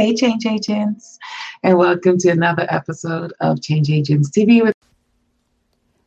Hey, 0.00 0.14
Change 0.14 0.46
Agents, 0.46 1.18
and 1.62 1.76
welcome 1.76 2.16
to 2.20 2.30
another 2.30 2.66
episode 2.70 3.34
of 3.40 3.60
Change 3.60 3.90
Agents 3.90 4.30
TV. 4.30 4.62
With 4.62 4.74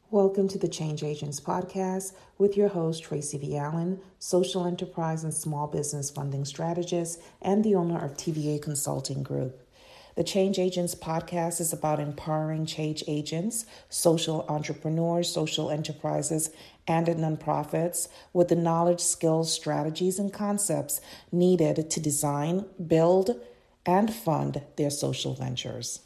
welcome 0.10 0.48
to 0.48 0.58
the 0.58 0.68
Change 0.68 1.04
Agents 1.04 1.40
podcast 1.40 2.14
with 2.40 2.58
your 2.58 2.70
host 2.70 3.04
Tracy 3.04 3.38
V. 3.38 3.56
Allen, 3.56 4.02
social 4.18 4.66
enterprise 4.66 5.24
and 5.24 5.32
small 5.32 5.68
business 5.68 6.10
funding 6.10 6.44
strategist, 6.44 7.22
and 7.40 7.64
the 7.64 7.76
owner 7.76 8.04
of 8.04 8.18
TVA 8.18 8.60
Consulting 8.60 9.22
Group. 9.22 9.62
The 10.16 10.24
Change 10.24 10.58
Agents 10.58 10.96
podcast 10.96 11.62
is 11.62 11.72
about 11.72 12.00
empowering 12.00 12.66
change 12.66 13.04
agents, 13.08 13.68
social 13.90 14.44
entrepreneurs, 14.50 15.30
social 15.30 15.70
enterprises, 15.70 16.50
and 16.88 17.06
nonprofits 17.06 18.08
with 18.34 18.48
the 18.48 18.56
knowledge, 18.56 19.02
skills, 19.02 19.54
strategies, 19.54 20.18
and 20.18 20.34
concepts 20.34 21.00
needed 21.32 21.92
to 21.92 22.00
design, 22.00 22.66
build, 22.88 23.40
and 23.86 24.14
fund 24.14 24.62
their 24.78 24.90
social 24.90 25.34
ventures. 25.34 26.02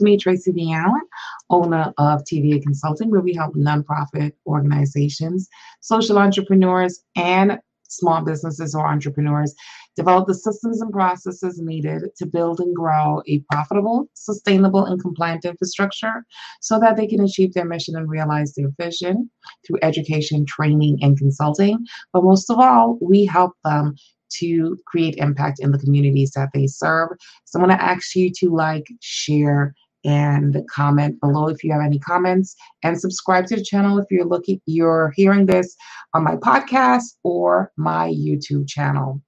Me, 0.00 0.16
Tracy 0.16 0.50
V. 0.50 0.72
Allen, 0.72 1.02
owner 1.50 1.92
of 1.98 2.24
TVA 2.24 2.62
Consulting, 2.62 3.10
where 3.10 3.20
we 3.20 3.34
help 3.34 3.54
nonprofit 3.54 4.32
organizations, 4.46 5.48
social 5.80 6.18
entrepreneurs, 6.18 7.04
and 7.16 7.58
small 7.88 8.22
businesses 8.22 8.74
or 8.74 8.86
entrepreneurs 8.86 9.54
develop 9.96 10.26
the 10.26 10.34
systems 10.34 10.80
and 10.80 10.92
processes 10.92 11.60
needed 11.60 12.02
to 12.16 12.26
build 12.26 12.58
and 12.58 12.74
grow 12.74 13.22
a 13.28 13.38
profitable, 13.50 14.08
sustainable, 14.14 14.84
and 14.86 15.00
compliant 15.00 15.44
infrastructure 15.44 16.24
so 16.60 16.80
that 16.80 16.96
they 16.96 17.06
can 17.06 17.20
achieve 17.20 17.54
their 17.54 17.64
mission 17.64 17.94
and 17.96 18.10
realize 18.10 18.54
their 18.54 18.70
vision 18.78 19.30
through 19.64 19.78
education, 19.82 20.44
training, 20.46 20.98
and 21.02 21.16
consulting. 21.16 21.78
But 22.12 22.24
most 22.24 22.50
of 22.50 22.58
all, 22.58 22.98
we 23.00 23.24
help 23.24 23.52
them 23.62 23.94
to 24.38 24.78
create 24.86 25.16
impact 25.16 25.60
in 25.60 25.72
the 25.72 25.78
communities 25.78 26.32
that 26.32 26.50
they 26.54 26.66
serve. 26.66 27.10
So 27.44 27.58
I'm 27.58 27.66
going 27.66 27.76
to 27.76 27.82
ask 27.82 28.14
you 28.14 28.30
to 28.40 28.50
like, 28.50 28.86
share, 29.00 29.74
and 30.04 30.62
comment 30.70 31.18
below 31.20 31.48
if 31.48 31.64
you 31.64 31.72
have 31.72 31.80
any 31.80 31.98
comments 31.98 32.54
and 32.82 33.00
subscribe 33.00 33.46
to 33.46 33.56
the 33.56 33.64
channel 33.64 33.98
if 33.98 34.04
you're 34.10 34.26
looking 34.26 34.60
you're 34.66 35.12
hearing 35.16 35.46
this 35.46 35.74
on 36.12 36.22
my 36.22 36.36
podcast 36.36 37.16
or 37.22 37.72
my 37.76 38.10
YouTube 38.10 38.68
channel. 38.68 39.20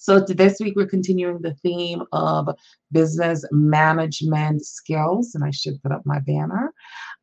So 0.00 0.20
this 0.20 0.58
week 0.60 0.74
we're 0.76 0.86
continuing 0.86 1.42
the 1.42 1.54
theme 1.54 2.02
of 2.12 2.48
business 2.92 3.44
management 3.50 4.64
skills, 4.64 5.34
and 5.34 5.44
I 5.44 5.50
should 5.50 5.82
put 5.82 5.92
up 5.92 6.02
my 6.06 6.20
banner. 6.20 6.72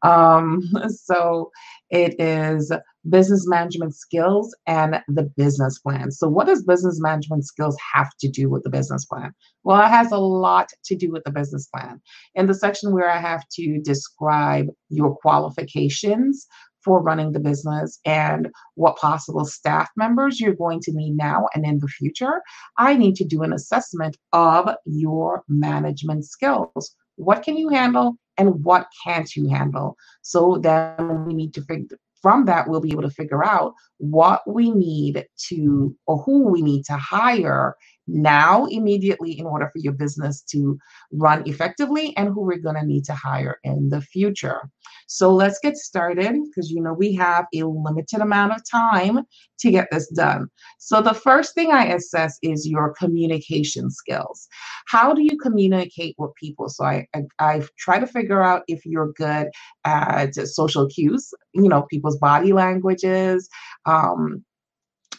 Um, 0.03 0.62
so 0.90 1.52
it 1.90 2.20
is 2.20 2.72
business 3.09 3.48
management 3.48 3.95
skills 3.95 4.56
and 4.67 5.02
the 5.08 5.23
business 5.23 5.80
plan. 5.80 6.11
So 6.11 6.28
what 6.28 6.48
does 6.48 6.64
business 6.64 7.00
management 7.00 7.45
skills 7.45 7.78
have 7.94 8.09
to 8.20 8.28
do 8.28 8.50
with 8.50 8.64
the 8.64 8.70
business 8.70 9.06
plan? 9.06 9.34
Well, 9.64 9.81
it 9.81 9.89
has 9.89 10.12
a 10.12 10.17
lot 10.17 10.70
to 10.86 10.95
do 10.95 11.12
with 11.12 11.23
the 11.23 11.31
business 11.31 11.67
plan. 11.67 12.02
In 12.34 12.47
the 12.47 12.53
section 12.53 12.94
where 12.94 13.09
I 13.09 13.17
have 13.17 13.47
to 13.53 13.80
describe 13.81 14.67
your 14.89 15.16
qualifications 15.16 16.47
for 16.84 17.02
running 17.02 17.31
the 17.31 17.39
business 17.39 18.00
and 18.06 18.50
what 18.75 18.97
possible 18.97 19.44
staff 19.44 19.90
members 19.97 20.40
you're 20.40 20.53
going 20.53 20.80
to 20.81 20.92
need 20.94 21.17
now 21.17 21.47
and 21.56 21.66
in 21.66 21.80
the 21.80 21.88
future, 21.88 22.42
I 22.78 22.95
need 22.95 23.16
to 23.16 23.25
do 23.25 23.42
an 23.42 23.53
assessment 23.53 24.17
of 24.34 24.69
your 24.86 25.44
management 25.50 26.25
skills. 26.25 26.95
What 27.16 27.44
can 27.44 27.58
you 27.58 27.69
handle 27.69 28.17
and 28.38 28.64
what 28.64 28.88
can't 29.03 29.36
you 29.36 29.50
handle? 29.50 29.95
So 30.22 30.59
then 30.62 31.25
we 31.25 31.34
need 31.34 31.53
to 31.56 31.62
figure 31.62 31.97
from 32.26 32.45
that 32.45 32.68
we'll 32.68 32.81
be 32.81 32.92
able 32.92 33.04
to 33.04 33.09
figure 33.12 33.45
out 33.45 33.76
what 33.98 34.42
we 34.52 34.72
need 34.72 35.28
to 35.38 35.95
or 36.08 36.18
who 36.23 36.48
we 36.50 36.59
need 36.64 36.84
to 36.84 36.94
hire 36.94 37.76
now 38.08 38.66
immediately 38.66 39.38
in 39.38 39.45
order 39.45 39.70
for 39.72 39.80
your 39.80 39.94
business 39.94 40.42
to 40.42 40.78
run 41.11 41.48
effectively 41.48 42.16
and 42.17 42.30
who 42.30 42.42
we're 42.42 42.58
going 42.58 42.75
to 42.75 42.86
need 42.86 43.06
to 43.06 43.14
hire 43.14 43.59
in 43.64 43.89
the 43.89 44.02
future. 44.02 44.70
So 45.08 45.34
let's 45.34 45.59
get 45.62 45.78
started 45.78 46.34
because 46.45 46.72
you 46.72 46.81
know 46.81 46.94
we 46.94 47.13
have 47.13 47.46
a 47.53 47.63
limited 47.63 48.22
amount 48.22 48.53
of 48.53 48.62
time 48.69 49.22
to 49.59 49.72
get 49.72 49.88
this 49.91 50.07
done. 50.09 50.47
So 50.80 51.02
the 51.02 51.13
first 51.13 51.53
thing 51.53 51.72
I 51.72 51.85
assess 51.85 52.38
is 52.41 52.68
your 52.68 52.94
communication 52.94 53.90
skills. 53.90 54.47
How 54.88 55.13
do 55.13 55.22
you 55.22 55.38
communicate 55.38 56.16
with 56.18 56.34
people? 56.35 56.69
So 56.69 56.85
I 56.85 57.07
I, 57.13 57.22
I 57.40 57.63
try 57.78 58.00
to 58.00 58.07
figure 58.07 58.41
out 58.41 58.63
if 58.68 58.85
you're 58.85 59.13
good 59.13 59.50
at 59.85 60.35
social 60.35 60.88
cues, 60.88 61.34
you 61.53 61.69
know, 61.69 61.84
people's 61.84 62.18
body 62.18 62.53
languages, 62.53 63.50
um, 63.85 64.44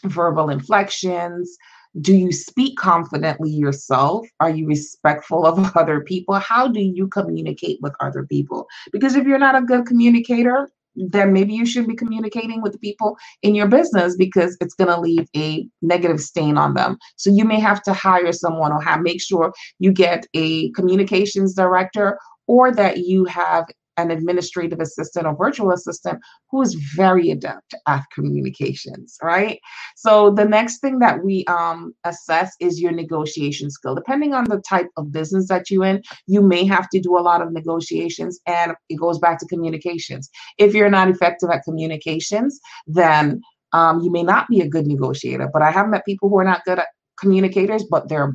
verbal 0.03 0.49
inflections, 0.49 1.57
do 2.01 2.15
you 2.15 2.31
speak 2.31 2.77
confidently 2.77 3.49
yourself? 3.49 4.27
Are 4.39 4.49
you 4.49 4.67
respectful 4.67 5.45
of 5.45 5.71
other 5.75 6.01
people? 6.01 6.35
How 6.35 6.67
do 6.67 6.81
you 6.81 7.07
communicate 7.07 7.79
with 7.81 7.93
other 7.99 8.25
people? 8.25 8.67
Because 8.91 9.15
if 9.15 9.25
you're 9.25 9.39
not 9.39 9.57
a 9.57 9.65
good 9.65 9.85
communicator, 9.85 10.69
then 10.95 11.31
maybe 11.31 11.53
you 11.53 11.65
shouldn't 11.65 11.89
be 11.89 11.95
communicating 11.95 12.61
with 12.61 12.73
the 12.73 12.79
people 12.79 13.17
in 13.43 13.53
your 13.53 13.67
business 13.67 14.15
because 14.15 14.57
it's 14.59 14.73
going 14.73 14.89
to 14.89 14.99
leave 14.99 15.27
a 15.35 15.67
negative 15.81 16.19
stain 16.19 16.57
on 16.57 16.73
them. 16.73 16.97
So 17.17 17.29
you 17.29 17.45
may 17.45 17.59
have 17.59 17.83
to 17.83 17.93
hire 17.93 18.31
someone 18.31 18.71
or 18.71 18.81
have 18.81 19.01
make 19.01 19.21
sure 19.21 19.53
you 19.77 19.91
get 19.91 20.25
a 20.33 20.71
communications 20.71 21.53
director 21.53 22.17
or 22.47 22.71
that 22.71 22.99
you 22.99 23.25
have 23.25 23.65
an 23.97 24.11
administrative 24.11 24.79
assistant 24.79 25.25
or 25.25 25.35
virtual 25.35 25.71
assistant 25.71 26.19
who 26.51 26.61
is 26.61 26.73
very 26.95 27.31
adept 27.31 27.73
at 27.87 28.03
communications, 28.13 29.17
right? 29.21 29.59
So 29.95 30.31
the 30.31 30.45
next 30.45 30.79
thing 30.79 30.99
that 30.99 31.23
we 31.23 31.45
um, 31.45 31.93
assess 32.03 32.55
is 32.59 32.79
your 32.79 32.91
negotiation 32.91 33.69
skill. 33.69 33.95
Depending 33.95 34.33
on 34.33 34.45
the 34.45 34.61
type 34.67 34.89
of 34.97 35.11
business 35.11 35.47
that 35.49 35.69
you're 35.69 35.85
in, 35.85 36.01
you 36.27 36.41
may 36.41 36.65
have 36.65 36.89
to 36.89 36.99
do 36.99 37.17
a 37.17 37.19
lot 37.19 37.41
of 37.41 37.51
negotiations, 37.51 38.39
and 38.45 38.73
it 38.89 38.99
goes 38.99 39.19
back 39.19 39.39
to 39.39 39.47
communications. 39.47 40.29
If 40.57 40.73
you're 40.73 40.89
not 40.89 41.09
effective 41.09 41.49
at 41.49 41.63
communications, 41.63 42.59
then 42.85 43.41
um, 43.73 44.01
you 44.01 44.11
may 44.11 44.23
not 44.23 44.47
be 44.47 44.61
a 44.61 44.67
good 44.67 44.87
negotiator. 44.87 45.49
But 45.51 45.61
I 45.61 45.71
have 45.71 45.89
met 45.89 46.05
people 46.05 46.29
who 46.29 46.37
are 46.39 46.43
not 46.43 46.63
good 46.65 46.79
at 46.79 46.87
communicators, 47.19 47.83
but 47.83 48.07
they're 48.07 48.33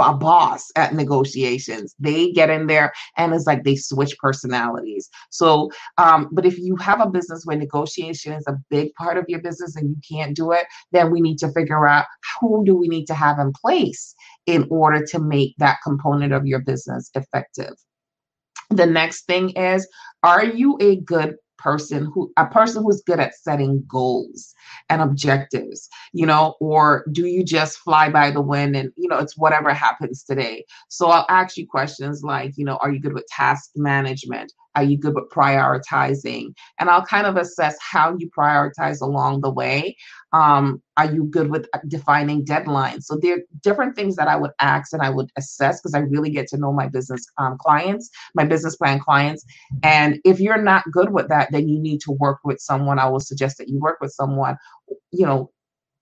a 0.00 0.14
boss 0.14 0.70
at 0.76 0.94
negotiations. 0.94 1.94
They 1.98 2.32
get 2.32 2.50
in 2.50 2.66
there 2.66 2.92
and 3.16 3.34
it's 3.34 3.46
like 3.46 3.64
they 3.64 3.76
switch 3.76 4.16
personalities. 4.18 5.08
So, 5.30 5.70
um, 5.96 6.28
but 6.32 6.46
if 6.46 6.58
you 6.58 6.76
have 6.76 7.00
a 7.00 7.08
business 7.08 7.44
where 7.44 7.56
negotiation 7.56 8.32
is 8.32 8.44
a 8.46 8.58
big 8.70 8.92
part 8.94 9.18
of 9.18 9.26
your 9.28 9.40
business 9.40 9.76
and 9.76 9.90
you 9.90 9.96
can't 10.08 10.36
do 10.36 10.52
it, 10.52 10.66
then 10.92 11.10
we 11.10 11.20
need 11.20 11.38
to 11.38 11.52
figure 11.52 11.86
out 11.86 12.06
who 12.40 12.64
do 12.64 12.76
we 12.76 12.88
need 12.88 13.06
to 13.06 13.14
have 13.14 13.38
in 13.38 13.52
place 13.52 14.14
in 14.46 14.66
order 14.70 15.04
to 15.06 15.18
make 15.18 15.54
that 15.58 15.78
component 15.84 16.32
of 16.32 16.46
your 16.46 16.60
business 16.60 17.10
effective. 17.14 17.74
The 18.70 18.86
next 18.86 19.26
thing 19.26 19.50
is, 19.50 19.88
are 20.22 20.44
you 20.44 20.76
a 20.80 20.96
good 20.96 21.36
person 21.58 22.10
who 22.12 22.32
a 22.36 22.46
person 22.46 22.82
who's 22.82 23.02
good 23.02 23.20
at 23.20 23.34
setting 23.34 23.84
goals 23.88 24.54
and 24.88 25.02
objectives 25.02 25.88
you 26.12 26.24
know 26.24 26.54
or 26.60 27.04
do 27.12 27.26
you 27.26 27.44
just 27.44 27.78
fly 27.78 28.08
by 28.08 28.30
the 28.30 28.40
wind 28.40 28.76
and 28.76 28.92
you 28.96 29.08
know 29.08 29.18
it's 29.18 29.36
whatever 29.36 29.72
happens 29.72 30.22
today? 30.22 30.64
So 30.88 31.08
i'll 31.10 31.26
ask 31.28 31.56
you 31.56 31.66
questions 31.66 32.22
like 32.22 32.52
you 32.56 32.64
know 32.64 32.78
are 32.80 32.90
you 32.90 33.00
good 33.00 33.14
with 33.14 33.26
task 33.26 33.70
management 33.76 34.52
are 34.78 34.84
you 34.84 34.96
good 34.96 35.14
with 35.16 35.28
prioritizing? 35.30 36.54
And 36.78 36.88
I'll 36.88 37.04
kind 37.04 37.26
of 37.26 37.36
assess 37.36 37.76
how 37.80 38.16
you 38.16 38.30
prioritize 38.30 39.00
along 39.00 39.40
the 39.40 39.50
way. 39.50 39.96
Um, 40.32 40.80
are 40.96 41.12
you 41.12 41.24
good 41.24 41.50
with 41.50 41.66
uh, 41.74 41.80
defining 41.88 42.44
deadlines? 42.44 43.04
So 43.04 43.18
there 43.20 43.36
are 43.36 43.40
different 43.62 43.96
things 43.96 44.14
that 44.16 44.28
I 44.28 44.36
would 44.36 44.52
ask 44.60 44.92
and 44.92 45.02
I 45.02 45.10
would 45.10 45.30
assess 45.36 45.80
because 45.80 45.94
I 45.94 46.00
really 46.00 46.30
get 46.30 46.46
to 46.48 46.58
know 46.58 46.72
my 46.72 46.86
business 46.86 47.26
um, 47.38 47.56
clients, 47.58 48.08
my 48.34 48.44
business 48.44 48.76
plan 48.76 49.00
clients. 49.00 49.44
And 49.82 50.20
if 50.24 50.38
you're 50.38 50.62
not 50.62 50.84
good 50.92 51.12
with 51.12 51.28
that, 51.28 51.50
then 51.50 51.68
you 51.68 51.80
need 51.80 52.00
to 52.02 52.12
work 52.12 52.38
with 52.44 52.60
someone. 52.60 53.00
I 53.00 53.08
will 53.08 53.20
suggest 53.20 53.58
that 53.58 53.68
you 53.68 53.80
work 53.80 53.98
with 54.00 54.12
someone, 54.12 54.56
you 55.10 55.26
know, 55.26 55.50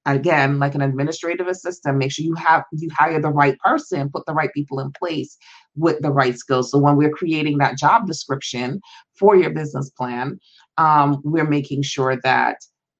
again 0.06 0.58
like 0.58 0.74
an 0.74 0.80
administrative 0.80 1.48
assistant 1.48 1.98
make 1.98 2.12
sure 2.12 2.24
you 2.24 2.34
have 2.34 2.64
you 2.72 2.88
hire 2.96 3.20
the 3.20 3.28
right 3.28 3.58
person 3.58 4.08
put 4.08 4.24
the 4.26 4.32
right 4.32 4.52
people 4.54 4.80
in 4.80 4.90
place 4.92 5.36
with 5.74 6.00
the 6.00 6.10
right 6.10 6.38
skills. 6.38 6.70
So 6.70 6.78
when 6.78 6.96
we're 6.96 7.10
creating 7.10 7.58
that 7.58 7.76
job 7.76 8.06
description 8.06 8.80
for 9.18 9.36
your 9.36 9.50
business 9.50 9.90
plan 9.90 10.38
um, 10.78 11.20
we're 11.24 11.48
making 11.48 11.82
sure 11.82 12.16
that 12.22 12.56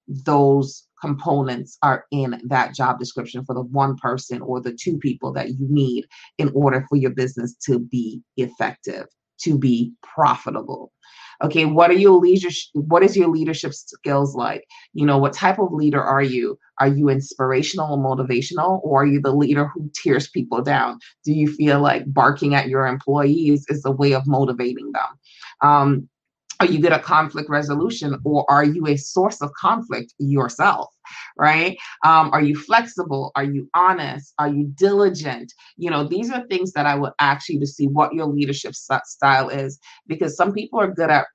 those 0.09 0.87
components 1.01 1.79
are 1.83 2.05
in 2.11 2.41
that 2.49 2.75
job 2.75 2.99
description 2.99 3.45
for 3.45 3.55
the 3.55 3.63
one 3.63 3.97
person 3.97 4.41
or 4.41 4.61
the 4.61 4.73
two 4.73 4.99
people 4.99 5.33
that 5.33 5.51
you 5.51 5.67
need 5.69 6.05
in 6.39 6.51
order 6.55 6.85
for 6.89 6.97
your 6.97 7.11
business 7.11 7.55
to 7.67 7.79
be 7.79 8.21
effective 8.37 9.07
to 9.39 9.59
be 9.59 9.93
profitable 10.03 10.93
okay 11.43 11.65
what 11.65 11.91
are 11.91 11.95
your 11.95 12.19
leadership 12.19 12.71
what 12.75 13.03
is 13.03 13.17
your 13.17 13.29
leadership 13.29 13.75
skills 13.75 14.35
like? 14.35 14.67
You 14.93 15.07
know 15.07 15.19
what 15.19 15.33
type 15.33 15.59
of 15.59 15.73
leader 15.73 16.03
are 16.03 16.23
you? 16.23 16.59
Are 16.81 16.89
you 16.89 17.09
inspirational 17.09 17.95
and 17.95 18.05
motivational 18.05 18.81
or 18.83 19.03
are 19.03 19.07
you 19.07 19.21
the 19.21 19.33
leader 19.33 19.67
who 19.69 19.91
tears 19.95 20.29
people 20.29 20.63
down? 20.63 20.99
Do 21.25 21.33
you 21.33 21.51
feel 21.51 21.81
like 21.81 22.13
barking 22.13 22.55
at 22.55 22.69
your 22.69 22.87
employees 22.87 23.65
is 23.69 23.85
a 23.85 23.91
way 23.91 24.13
of 24.13 24.27
motivating 24.27 24.93
them? 24.93 25.19
Um, 25.63 26.09
are 26.61 26.67
you 26.67 26.81
good 26.81 26.93
at 26.93 27.03
conflict 27.03 27.51
resolution 27.51 28.19
or 28.25 28.51
are 28.51 28.65
you 28.65 28.87
a 28.87 28.97
source 28.97 29.41
of 29.43 29.53
conflict 29.55 30.15
yourself 30.19 30.89
right? 31.39 31.77
Um, 32.05 32.31
are 32.33 32.43
you 32.43 32.57
flexible? 32.57 33.31
Are 33.37 33.45
you 33.45 33.69
honest? 33.75 34.35
Are 34.39 34.49
you 34.49 34.65
diligent? 34.75 35.53
You 35.77 35.91
know 35.91 36.05
these 36.05 36.31
are 36.31 36.47
things 36.47 36.73
that 36.73 36.87
i 36.87 36.95
would 36.95 37.13
ask 37.21 37.49
you 37.49 37.61
to 37.61 37.67
see 37.67 37.87
what 37.87 38.13
your 38.13 38.27
leadership 38.27 38.75
style 38.75 39.49
is 39.49 39.79
because 40.07 40.37
some 40.37 40.53
people 40.53 40.81
are 40.81 40.91
good 40.91 41.11
at 41.11 41.27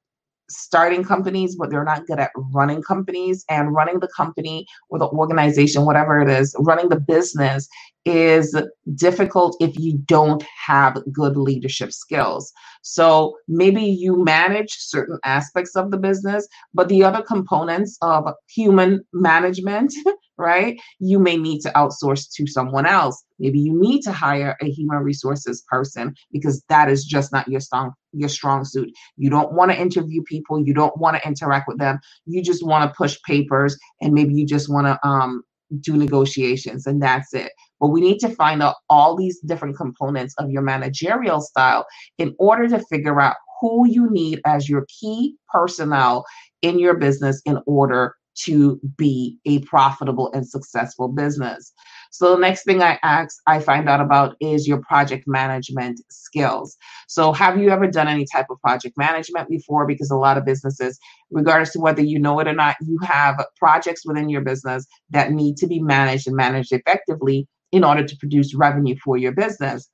starting 0.52 1.04
companies, 1.04 1.56
but 1.56 1.70
they're 1.70 1.84
not 1.84 2.06
good 2.08 2.20
at 2.20 2.32
running 2.36 2.82
companies. 2.82 3.46
And 3.50 3.74
running 3.74 4.00
the 4.00 4.10
company 4.16 4.68
or 4.90 5.00
the 5.00 5.08
organization, 5.08 5.86
whatever 5.86 6.22
it 6.22 6.30
is, 6.30 6.56
running 6.60 6.90
the 6.90 7.00
business 7.00 7.68
is 8.06 8.56
difficult 8.96 9.56
if 9.60 9.78
you 9.78 9.98
don't 10.06 10.44
have 10.66 10.98
good 11.12 11.38
leadership 11.38 11.92
skills. 11.92 12.52
So 12.82 13.38
maybe 13.48 13.84
you 13.84 14.24
manage 14.24 14.72
certain 14.72 15.20
aspects 15.24 15.76
of 15.76 15.92
the 15.92 15.98
business, 15.98 16.48
but 16.74 16.90
the 16.90 17.04
other 17.04 17.22
components 17.22 17.98
of 18.02 18.26
human 18.50 19.02
management, 19.14 19.94
right, 20.38 20.80
you 21.00 21.20
may 21.20 21.38
need 21.38 21.62
to 21.62 21.70
outsource 21.70 22.28
to 22.36 22.48
someone 22.48 22.88
else. 22.88 23.24
Maybe 23.40 23.60
you 23.60 23.80
need 23.80 24.02
to 24.04 24.12
hire 24.12 24.56
a 24.62 24.70
human 24.70 25.00
resources 25.00 25.64
person 25.68 26.16
because 26.32 26.64
that 26.70 26.90
is 26.90 27.06
just 27.06 27.32
not 27.32 27.48
your 27.48 27.60
strong 27.60 27.94
your 28.14 28.30
strong 28.30 28.66
suit. 28.66 28.90
You 29.16 29.30
don't 29.30 29.54
want 29.54 29.72
to 29.72 29.80
interview 29.80 30.22
people, 30.24 30.60
you 30.60 30.74
don't 30.74 30.96
want 30.98 31.16
to 31.18 31.28
interact 31.28 31.68
with 31.68 31.78
them. 31.78 32.00
You 32.26 32.44
just 32.44 32.66
want 32.66 32.90
to 32.90 32.96
push 32.98 33.18
papers 33.26 33.78
and 34.02 34.14
maybe 34.14 34.34
you 34.34 34.46
just 34.46 34.70
want 34.70 34.88
to 34.88 35.08
um 35.08 35.44
do 35.80 35.96
negotiations 35.96 36.86
and 36.86 37.02
that's 37.02 37.34
it. 37.34 37.52
But 37.82 37.88
we 37.88 38.00
need 38.00 38.20
to 38.20 38.30
find 38.30 38.64
out 38.64 38.76
all 38.90 39.18
these 39.18 39.40
different 39.42 39.76
components 39.76 40.36
of 40.38 40.50
your 40.52 40.62
managerial 40.62 41.42
style 41.42 41.86
in 42.20 42.36
order 42.40 42.70
to 42.70 42.80
figure 42.86 43.20
out 43.20 43.36
who 43.60 43.88
you 43.90 44.10
need 44.10 44.40
as 44.46 44.70
your 44.70 44.86
key 44.88 45.36
personnel 45.52 46.26
in 46.62 46.80
your 46.80 46.96
business 46.96 47.42
in 47.46 47.60
order 47.66 48.16
to 48.34 48.80
be 48.98 49.38
a 49.46 49.60
profitable 49.60 50.32
and 50.34 50.48
successful 50.48 51.08
business. 51.08 51.74
So 52.12 52.34
the 52.34 52.42
next 52.42 52.64
thing 52.64 52.82
I 52.82 53.00
ask, 53.04 53.38
I 53.48 53.60
find 53.60 53.90
out 53.90 54.02
about 54.02 54.36
is 54.40 54.68
your 54.68 54.82
project 54.82 55.28
management 55.28 56.02
skills. 56.10 56.78
So 57.08 57.34
have 57.34 57.60
you 57.60 57.70
ever 57.70 57.88
done 57.88 58.08
any 58.08 58.26
type 58.26 58.48
of 58.50 58.60
project 58.62 58.98
management 58.98 59.50
before? 59.50 59.86
Because 59.86 60.12
a 60.12 60.16
lot 60.16 60.38
of 60.38 60.46
businesses, 60.46 61.00
regardless 61.30 61.74
to 61.74 61.80
whether 61.80 62.02
you 62.02 62.20
know 62.20 62.40
it 62.40 62.48
or 62.48 62.54
not, 62.54 62.76
you 62.82 63.00
have 63.04 63.46
projects 63.58 64.06
within 64.06 64.30
your 64.30 64.42
business 64.42 64.86
that 65.10 65.32
need 65.32 65.58
to 65.58 65.68
be 65.68 65.82
managed 65.82 66.28
and 66.28 66.36
managed 66.36 66.72
effectively 66.72 67.48
in 67.72 67.84
order 67.84 68.04
to 68.06 68.18
produce 68.18 68.54
revenue 68.54 68.96
for 69.04 69.18
your 69.18 69.32
business. 69.32 69.90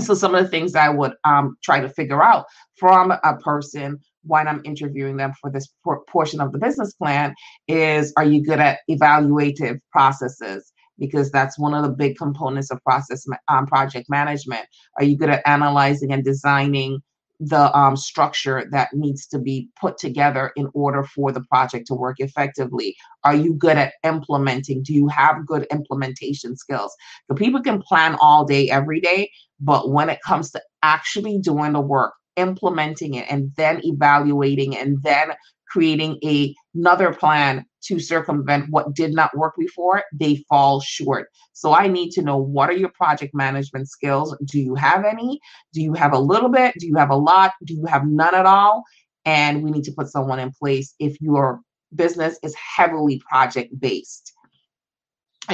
So 0.00 0.14
some 0.14 0.34
of 0.34 0.44
the 0.44 0.48
things 0.48 0.74
I 0.74 0.88
would 0.88 1.12
um, 1.24 1.56
try 1.62 1.80
to 1.80 1.88
figure 1.88 2.22
out 2.22 2.46
from 2.76 3.10
a 3.10 3.36
person 3.38 3.98
when 4.22 4.46
I'm 4.46 4.62
interviewing 4.64 5.16
them 5.16 5.32
for 5.40 5.50
this 5.50 5.68
por- 5.82 6.04
portion 6.04 6.40
of 6.40 6.52
the 6.52 6.58
business 6.58 6.92
plan 6.92 7.34
is 7.66 8.12
are 8.16 8.24
you 8.24 8.44
good 8.44 8.60
at 8.60 8.80
evaluative 8.90 9.80
processes? 9.90 10.72
Because 10.98 11.30
that's 11.30 11.58
one 11.58 11.74
of 11.74 11.82
the 11.82 11.90
big 11.90 12.16
components 12.16 12.70
of 12.70 12.82
process 12.82 13.24
um, 13.48 13.66
project 13.66 14.08
management. 14.10 14.66
Are 14.98 15.04
you 15.04 15.16
good 15.16 15.30
at 15.30 15.46
analyzing 15.46 16.12
and 16.12 16.24
designing 16.24 17.00
the 17.40 17.76
um, 17.76 17.96
structure 17.96 18.66
that 18.72 18.92
needs 18.92 19.26
to 19.28 19.38
be 19.38 19.68
put 19.80 19.98
together 19.98 20.52
in 20.56 20.68
order 20.74 21.04
for 21.04 21.32
the 21.32 21.42
project 21.42 21.86
to 21.88 21.94
work 21.94 22.16
effectively? 22.18 22.96
Are 23.24 23.34
you 23.34 23.54
good 23.54 23.76
at 23.76 23.94
implementing? 24.04 24.82
Do 24.82 24.92
you 24.92 25.08
have 25.08 25.46
good 25.46 25.66
implementation 25.70 26.56
skills? 26.56 26.94
The 27.28 27.34
people 27.34 27.62
can 27.62 27.82
plan 27.82 28.16
all 28.20 28.44
day, 28.44 28.68
every 28.70 29.00
day, 29.00 29.30
but 29.60 29.90
when 29.90 30.08
it 30.08 30.20
comes 30.24 30.50
to 30.52 30.62
actually 30.82 31.38
doing 31.38 31.72
the 31.72 31.80
work, 31.80 32.14
implementing 32.36 33.14
it, 33.14 33.26
and 33.30 33.52
then 33.56 33.80
evaluating, 33.84 34.76
and 34.76 35.02
then 35.02 35.32
creating 35.68 36.18
a, 36.24 36.54
another 36.74 37.12
plan 37.12 37.64
to 37.88 37.98
circumvent 37.98 38.70
what 38.70 38.94
did 38.94 39.12
not 39.12 39.36
work 39.36 39.54
before, 39.58 40.04
they 40.12 40.44
fall 40.48 40.80
short. 40.80 41.28
So 41.52 41.74
I 41.74 41.88
need 41.88 42.10
to 42.12 42.22
know 42.22 42.36
what 42.36 42.70
are 42.70 42.76
your 42.76 42.90
project 42.90 43.34
management 43.34 43.88
skills? 43.88 44.36
Do 44.44 44.60
you 44.60 44.74
have 44.74 45.04
any? 45.04 45.40
Do 45.72 45.82
you 45.82 45.94
have 45.94 46.12
a 46.12 46.18
little 46.18 46.48
bit? 46.48 46.74
Do 46.78 46.86
you 46.86 46.96
have 46.96 47.10
a 47.10 47.16
lot? 47.16 47.52
Do 47.64 47.74
you 47.74 47.86
have 47.86 48.06
none 48.06 48.34
at 48.34 48.46
all? 48.46 48.84
And 49.24 49.62
we 49.62 49.70
need 49.70 49.84
to 49.84 49.92
put 49.92 50.08
someone 50.08 50.38
in 50.38 50.52
place 50.52 50.94
if 50.98 51.20
your 51.20 51.60
business 51.94 52.38
is 52.42 52.54
heavily 52.54 53.20
project 53.28 53.78
based. 53.78 54.32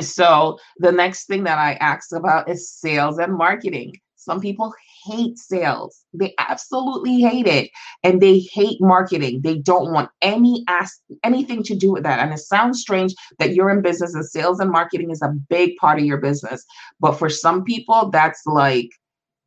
So 0.00 0.58
the 0.78 0.92
next 0.92 1.26
thing 1.26 1.44
that 1.44 1.58
I 1.58 1.74
asked 1.74 2.12
about 2.12 2.48
is 2.50 2.70
sales 2.70 3.18
and 3.18 3.32
marketing. 3.32 3.94
Some 4.16 4.40
people 4.40 4.72
hate 5.04 5.38
sales. 5.38 6.04
They 6.12 6.34
absolutely 6.38 7.20
hate 7.20 7.46
it. 7.46 7.70
And 8.02 8.20
they 8.20 8.38
hate 8.38 8.80
marketing. 8.80 9.42
They 9.42 9.58
don't 9.58 9.92
want 9.92 10.10
any 10.22 10.64
ask 10.68 10.98
anything 11.22 11.62
to 11.64 11.74
do 11.74 11.92
with 11.92 12.02
that. 12.04 12.20
And 12.20 12.32
it 12.32 12.38
sounds 12.38 12.80
strange 12.80 13.14
that 13.38 13.54
you're 13.54 13.70
in 13.70 13.82
business 13.82 14.14
and 14.14 14.24
sales 14.24 14.60
and 14.60 14.70
marketing 14.70 15.10
is 15.10 15.22
a 15.22 15.34
big 15.48 15.76
part 15.76 15.98
of 15.98 16.04
your 16.04 16.18
business. 16.18 16.64
But 17.00 17.12
for 17.12 17.28
some 17.28 17.64
people, 17.64 18.10
that's 18.10 18.42
like 18.46 18.90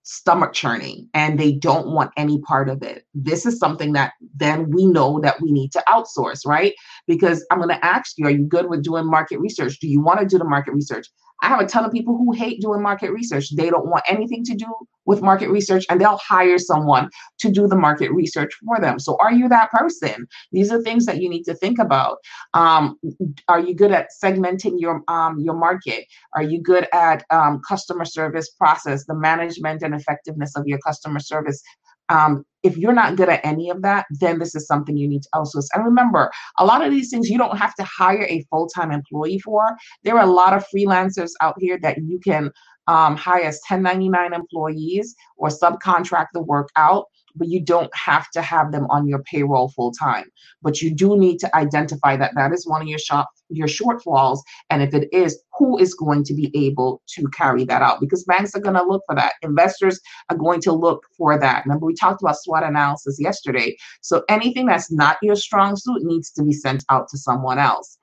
stomach 0.09 0.53
churning 0.53 1.09
and 1.13 1.37
they 1.37 1.51
don't 1.51 1.87
want 1.87 2.11
any 2.15 2.39
part 2.39 2.69
of 2.69 2.81
it. 2.81 3.05
This 3.13 3.45
is 3.45 3.59
something 3.59 3.91
that 3.91 4.13
then 4.37 4.71
we 4.71 4.85
know 4.85 5.19
that 5.19 5.41
we 5.41 5.51
need 5.51 5.73
to 5.73 5.83
outsource, 5.85 6.45
right? 6.45 6.73
Because 7.07 7.45
I'm 7.51 7.57
going 7.57 7.75
to 7.75 7.85
ask 7.85 8.13
you, 8.17 8.25
are 8.25 8.31
you 8.31 8.45
good 8.45 8.69
with 8.69 8.83
doing 8.83 9.05
market 9.05 9.39
research? 9.39 9.79
Do 9.79 9.87
you 9.89 9.99
want 9.99 10.21
to 10.21 10.25
do 10.25 10.37
the 10.37 10.45
market 10.45 10.73
research? 10.73 11.07
I 11.41 11.47
have 11.47 11.59
a 11.59 11.65
ton 11.65 11.85
of 11.85 11.91
people 11.91 12.17
who 12.17 12.31
hate 12.31 12.61
doing 12.61 12.81
market 12.81 13.11
research. 13.11 13.55
They 13.55 13.69
don't 13.69 13.87
want 13.87 14.03
anything 14.07 14.43
to 14.45 14.55
do 14.55 14.65
with 15.05 15.21
market 15.21 15.49
research 15.49 15.85
and 15.89 16.01
they'll 16.01 16.17
hire 16.17 16.57
someone 16.57 17.09
to 17.39 17.49
do 17.49 17.67
the 17.67 17.75
market 17.75 18.11
research 18.11 18.53
for 18.65 18.79
them. 18.79 18.99
So, 18.99 19.17
are 19.19 19.31
you 19.31 19.47
that 19.49 19.71
person? 19.71 20.27
These 20.51 20.71
are 20.71 20.81
things 20.81 21.05
that 21.05 21.21
you 21.21 21.29
need 21.29 21.43
to 21.43 21.55
think 21.55 21.79
about. 21.79 22.17
Um, 22.53 22.99
are 23.47 23.59
you 23.59 23.73
good 23.73 23.91
at 23.91 24.09
segmenting 24.21 24.79
your 24.79 25.03
um, 25.07 25.39
your 25.39 25.55
market? 25.55 26.05
Are 26.35 26.43
you 26.43 26.61
good 26.61 26.87
at 26.93 27.23
um, 27.29 27.61
customer 27.67 28.05
service 28.05 28.49
process, 28.49 29.05
the 29.05 29.15
management 29.15 29.81
and 29.81 29.95
effectiveness 29.95 30.55
of 30.55 30.67
your 30.67 30.79
customer 30.79 31.19
service 31.19 31.61
um, 32.09 32.43
if 32.63 32.77
you're 32.77 32.93
not 32.93 33.15
good 33.15 33.29
at 33.29 33.45
any 33.45 33.69
of 33.69 33.81
that, 33.83 34.05
then 34.09 34.39
this 34.39 34.55
is 34.55 34.67
something 34.67 34.97
you 34.97 35.07
need 35.07 35.23
to 35.23 35.29
outsource. 35.35 35.67
And 35.73 35.85
remember, 35.85 36.31
a 36.57 36.65
lot 36.65 36.83
of 36.83 36.91
these 36.91 37.09
things 37.09 37.29
you 37.29 37.37
don't 37.37 37.57
have 37.57 37.75
to 37.75 37.83
hire 37.83 38.25
a 38.25 38.43
full 38.49 38.67
time 38.67 38.91
employee 38.91 39.39
for. 39.39 39.75
There 40.03 40.17
are 40.17 40.23
a 40.23 40.31
lot 40.31 40.53
of 40.53 40.65
freelancers 40.73 41.31
out 41.41 41.55
here 41.59 41.79
that 41.81 41.97
you 41.99 42.19
can 42.19 42.51
um, 42.87 43.15
hire 43.15 43.43
as 43.43 43.61
1099 43.67 44.33
employees 44.33 45.15
or 45.37 45.49
subcontract 45.49 46.27
the 46.33 46.41
work 46.41 46.69
out 46.75 47.05
but 47.37 47.47
you 47.47 47.61
don't 47.63 47.93
have 47.95 48.29
to 48.31 48.41
have 48.41 48.71
them 48.71 48.87
on 48.89 49.07
your 49.07 49.23
payroll 49.23 49.69
full 49.69 49.91
time. 49.91 50.25
But 50.61 50.81
you 50.81 50.93
do 50.93 51.17
need 51.17 51.39
to 51.39 51.55
identify 51.55 52.17
that 52.17 52.33
that 52.35 52.53
is 52.53 52.67
one 52.67 52.81
of 52.81 52.87
your 52.87 52.99
shop 52.99 53.29
your 53.49 53.67
shortfalls, 53.67 54.39
and 54.69 54.81
if 54.81 54.93
it 54.93 55.07
is, 55.11 55.41
who 55.57 55.77
is 55.77 55.93
going 55.93 56.23
to 56.25 56.33
be 56.33 56.51
able 56.53 57.01
to 57.07 57.27
carry 57.29 57.65
that 57.65 57.81
out? 57.81 57.99
Because 57.99 58.23
banks 58.23 58.55
are 58.55 58.59
going 58.59 58.75
to 58.75 58.83
look 58.83 59.03
for 59.07 59.15
that. 59.15 59.33
Investors 59.41 59.99
are 60.29 60.37
going 60.37 60.61
to 60.61 60.71
look 60.71 61.03
for 61.17 61.39
that. 61.39 61.65
Remember, 61.65 61.85
we 61.85 61.95
talked 61.95 62.21
about 62.21 62.37
SWOT 62.37 62.63
analysis 62.63 63.17
yesterday. 63.19 63.75
So 64.01 64.23
anything 64.29 64.65
that's 64.65 64.91
not 64.91 65.17
your 65.21 65.35
strong 65.35 65.75
suit 65.75 66.03
needs 66.03 66.31
to 66.31 66.43
be 66.43 66.53
sent 66.53 66.83
out 66.89 67.07
to 67.09 67.17
someone 67.17 67.59
else. 67.59 67.96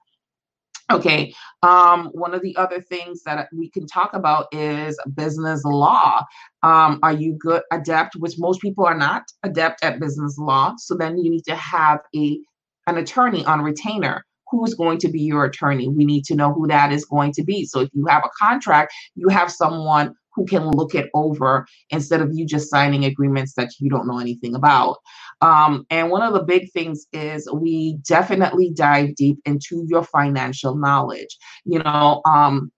Okay. 0.90 1.32
Um, 1.62 2.10
one 2.12 2.34
of 2.34 2.42
the 2.42 2.54
other 2.56 2.80
things 2.80 3.22
that 3.22 3.48
we 3.56 3.70
can 3.70 3.86
talk 3.86 4.12
about 4.12 4.46
is 4.52 4.98
business 5.14 5.64
law. 5.64 6.22
Um, 6.62 7.00
are 7.02 7.12
you 7.12 7.36
good 7.38 7.62
adept, 7.72 8.16
which 8.16 8.34
most 8.38 8.60
people 8.60 8.84
are 8.84 8.96
not 8.96 9.22
adept 9.42 9.82
at 9.82 10.00
business 10.00 10.36
law. 10.38 10.74
So 10.76 10.94
then 10.94 11.18
you 11.18 11.30
need 11.30 11.44
to 11.44 11.56
have 11.56 12.00
a 12.14 12.38
an 12.86 12.98
attorney 12.98 13.44
on 13.46 13.62
retainer. 13.62 14.24
Who's 14.50 14.74
going 14.74 14.98
to 14.98 15.08
be 15.08 15.22
your 15.22 15.46
attorney? 15.46 15.88
We 15.88 16.04
need 16.04 16.24
to 16.26 16.34
know 16.34 16.52
who 16.52 16.66
that 16.68 16.92
is 16.92 17.06
going 17.06 17.32
to 17.32 17.42
be. 17.42 17.64
So 17.64 17.80
if 17.80 17.88
you 17.94 18.06
have 18.06 18.22
a 18.24 18.30
contract, 18.38 18.92
you 19.14 19.28
have 19.28 19.50
someone 19.50 20.14
who 20.34 20.44
can 20.46 20.70
look 20.70 20.94
it 20.94 21.10
over 21.14 21.66
instead 21.90 22.20
of 22.20 22.30
you 22.32 22.46
just 22.46 22.70
signing 22.70 23.04
agreements 23.04 23.54
that 23.54 23.70
you 23.78 23.88
don't 23.88 24.06
know 24.06 24.18
anything 24.18 24.54
about. 24.54 24.98
Um, 25.40 25.86
and 25.90 26.10
one 26.10 26.22
of 26.22 26.32
the 26.32 26.42
big 26.42 26.70
things 26.72 27.06
is 27.12 27.48
we 27.52 27.98
definitely 28.06 28.70
dive 28.70 29.14
deep 29.16 29.38
into 29.44 29.84
your 29.88 30.04
financial 30.04 30.76
knowledge. 30.76 31.36
You 31.64 31.80
know, 31.80 32.22
um, 32.24 32.70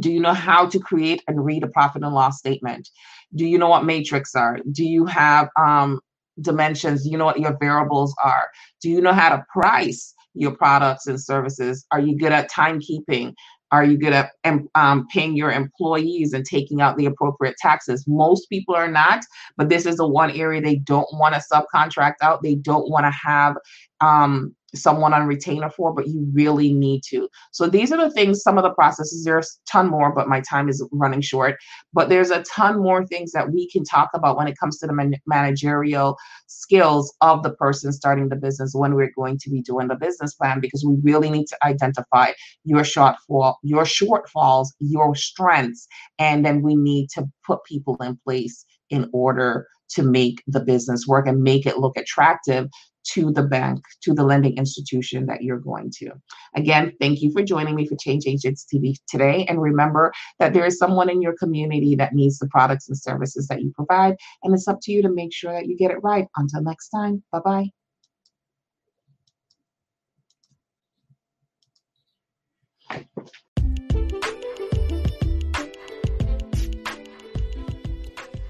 do 0.00 0.12
you 0.12 0.20
know 0.20 0.34
how 0.34 0.66
to 0.66 0.78
create 0.78 1.22
and 1.26 1.44
read 1.44 1.62
a 1.62 1.68
profit 1.68 2.02
and 2.02 2.14
loss 2.14 2.38
statement? 2.38 2.88
Do 3.34 3.46
you 3.46 3.58
know 3.58 3.68
what 3.68 3.84
matrix 3.84 4.34
are? 4.34 4.58
Do 4.72 4.84
you 4.84 5.06
have 5.06 5.48
um, 5.58 6.00
dimensions? 6.40 7.04
Do 7.04 7.10
you 7.10 7.18
know 7.18 7.24
what 7.24 7.40
your 7.40 7.56
variables 7.58 8.14
are? 8.22 8.48
Do 8.82 8.90
you 8.90 9.00
know 9.00 9.12
how 9.12 9.30
to 9.30 9.44
price 9.52 10.14
your 10.34 10.54
products 10.54 11.06
and 11.06 11.20
services? 11.20 11.86
Are 11.90 12.00
you 12.00 12.16
good 12.18 12.32
at 12.32 12.50
timekeeping? 12.50 13.32
Are 13.72 13.84
you 13.84 13.98
good 13.98 14.12
at 14.12 14.32
um, 14.74 15.06
paying 15.12 15.36
your 15.36 15.52
employees 15.52 16.32
and 16.32 16.44
taking 16.44 16.80
out 16.80 16.96
the 16.96 17.06
appropriate 17.06 17.56
taxes? 17.58 18.04
Most 18.08 18.48
people 18.48 18.74
are 18.74 18.90
not, 18.90 19.24
but 19.56 19.68
this 19.68 19.86
is 19.86 19.96
the 19.96 20.08
one 20.08 20.30
area 20.30 20.60
they 20.60 20.76
don't 20.76 21.08
want 21.12 21.34
to 21.34 21.42
subcontract 21.52 22.14
out. 22.22 22.42
They 22.42 22.54
don't 22.54 22.88
want 22.88 23.04
to 23.04 23.10
have 23.10 23.56
um, 24.00 24.55
someone 24.74 25.14
on 25.14 25.26
retainer 25.26 25.70
for, 25.70 25.92
but 25.92 26.08
you 26.08 26.26
really 26.32 26.72
need 26.72 27.02
to. 27.08 27.28
So 27.52 27.68
these 27.68 27.92
are 27.92 27.96
the 27.96 28.10
things, 28.10 28.42
some 28.42 28.58
of 28.58 28.64
the 28.64 28.74
processes, 28.74 29.24
there's 29.24 29.46
a 29.46 29.70
ton 29.70 29.88
more, 29.88 30.14
but 30.14 30.28
my 30.28 30.40
time 30.40 30.68
is 30.68 30.86
running 30.92 31.20
short. 31.20 31.56
But 31.92 32.08
there's 32.08 32.30
a 32.30 32.42
ton 32.42 32.80
more 32.80 33.06
things 33.06 33.32
that 33.32 33.52
we 33.52 33.68
can 33.70 33.84
talk 33.84 34.10
about 34.14 34.36
when 34.36 34.48
it 34.48 34.58
comes 34.58 34.78
to 34.78 34.86
the 34.86 34.92
man- 34.92 35.14
managerial 35.26 36.16
skills 36.46 37.14
of 37.20 37.42
the 37.42 37.54
person 37.54 37.92
starting 37.92 38.28
the 38.28 38.36
business 38.36 38.72
when 38.74 38.94
we're 38.94 39.12
going 39.16 39.38
to 39.38 39.50
be 39.50 39.62
doing 39.62 39.88
the 39.88 39.94
business 39.94 40.34
plan 40.34 40.60
because 40.60 40.84
we 40.84 40.96
really 41.02 41.30
need 41.30 41.46
to 41.46 41.56
identify 41.64 42.32
your 42.64 42.82
shortfall, 42.82 43.54
your 43.62 43.84
shortfalls, 43.84 44.68
your 44.80 45.14
strengths, 45.14 45.86
and 46.18 46.44
then 46.44 46.62
we 46.62 46.74
need 46.74 47.08
to 47.10 47.24
put 47.46 47.64
people 47.64 47.96
in 48.02 48.18
place 48.24 48.64
in 48.90 49.08
order 49.12 49.66
to 49.88 50.02
make 50.02 50.42
the 50.46 50.60
business 50.60 51.06
work 51.06 51.26
and 51.26 51.42
make 51.42 51.66
it 51.66 51.78
look 51.78 51.96
attractive 51.96 52.68
to 53.12 53.32
the 53.32 53.42
bank, 53.42 53.82
to 54.02 54.14
the 54.14 54.24
lending 54.24 54.56
institution 54.56 55.26
that 55.26 55.42
you're 55.42 55.58
going 55.58 55.90
to. 55.98 56.10
Again, 56.54 56.92
thank 57.00 57.22
you 57.22 57.30
for 57.32 57.42
joining 57.42 57.74
me 57.74 57.86
for 57.86 57.96
Change 57.96 58.26
Agents 58.26 58.66
TV 58.72 58.96
today. 59.08 59.44
And 59.48 59.60
remember 59.60 60.12
that 60.38 60.52
there 60.52 60.66
is 60.66 60.78
someone 60.78 61.10
in 61.10 61.22
your 61.22 61.34
community 61.36 61.94
that 61.96 62.14
needs 62.14 62.38
the 62.38 62.48
products 62.48 62.88
and 62.88 62.98
services 62.98 63.46
that 63.48 63.62
you 63.62 63.72
provide. 63.74 64.16
And 64.42 64.54
it's 64.54 64.68
up 64.68 64.78
to 64.82 64.92
you 64.92 65.02
to 65.02 65.10
make 65.10 65.32
sure 65.32 65.52
that 65.52 65.66
you 65.66 65.76
get 65.76 65.90
it 65.90 66.02
right. 66.02 66.26
Until 66.36 66.62
next 66.62 66.88
time, 66.88 67.22
bye 67.32 67.40
bye. 67.40 67.70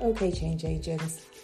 Okay, 0.00 0.30
change 0.30 0.64
agents. 0.64 1.26